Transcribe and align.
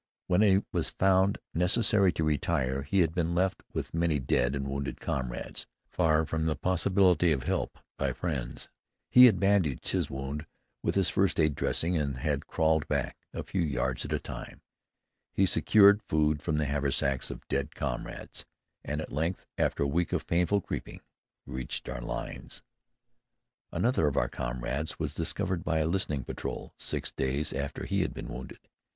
When 0.25 0.41
it 0.41 0.65
was 0.71 0.89
found 0.89 1.37
necessary 1.53 2.11
to 2.13 2.23
retire, 2.23 2.81
he 2.81 3.01
had 3.01 3.13
been 3.13 3.35
left 3.35 3.61
with 3.71 3.93
many 3.93 4.17
dead 4.17 4.55
and 4.55 4.67
wounded 4.67 4.99
comrades, 4.99 5.67
far 5.91 6.25
from 6.25 6.47
the 6.47 6.55
possibility 6.55 7.31
of 7.31 7.43
help 7.43 7.77
by 7.99 8.11
friends. 8.11 8.67
He 9.11 9.25
had 9.27 9.39
bandaged 9.39 9.89
his 9.89 10.09
wound 10.09 10.47
with 10.81 10.95
his 10.95 11.11
first 11.11 11.39
aid 11.39 11.49
field 11.49 11.55
dressing, 11.57 11.97
and 11.97 12.15
started 12.15 12.47
crawling 12.47 12.81
back, 12.87 13.15
a 13.31 13.43
few 13.43 13.61
yards 13.61 14.03
at 14.03 14.11
a 14.11 14.17
time. 14.17 14.63
He 15.33 15.45
secured 15.45 16.01
food 16.01 16.41
from 16.41 16.57
the 16.57 16.65
haversacks 16.65 17.29
of 17.29 17.47
dead 17.47 17.75
comrades, 17.75 18.43
and 18.83 19.01
at 19.01 19.11
length, 19.13 19.45
after 19.59 19.83
a 19.83 19.87
week 19.87 20.13
of 20.13 20.25
painful 20.25 20.61
creeping, 20.61 21.01
reached 21.45 21.87
our 21.87 22.01
lines. 22.01 22.63
Another 23.71 24.07
of 24.07 24.17
our 24.17 24.29
comrades 24.29 24.97
was 24.97 25.13
discovered 25.13 25.63
by 25.63 25.77
a 25.77 25.85
listening 25.85 26.23
patrol, 26.23 26.73
six 26.75 27.11
days 27.11 27.53
after 27.53 27.85
he 27.85 28.01
had 28.01 28.15
been 28.15 28.29
wounded. 28.29 28.67